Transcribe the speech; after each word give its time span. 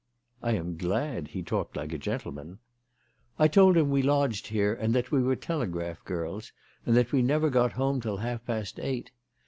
"I 0.41 0.53
am 0.53 0.77
glad 0.77 1.27
he 1.27 1.43
talked 1.43 1.77
like 1.77 1.93
a 1.93 1.97
gentleman." 1.99 2.57
"I 3.37 3.47
told 3.47 3.77
him 3.77 3.91
we 3.91 4.01
lodged 4.01 4.47
here 4.47 4.73
and 4.73 4.95
that 4.95 5.11
we 5.11 5.21
were 5.21 5.35
telegraph 5.35 6.03
girls, 6.05 6.51
and 6.87 6.97
that 6.97 7.11
we 7.11 7.21
never 7.21 7.51
got 7.51 7.73
home 7.73 8.01
till 8.01 8.17
half 8.17 8.43
past 8.43 8.79
eight. 8.79 9.11